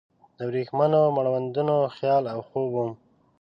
د 0.37 0.39
وریښمینو 0.49 1.01
مړوندونو 1.17 1.75
خیال 1.95 2.23
او 2.33 2.39
خوب 2.47 2.69
وم 2.73 2.91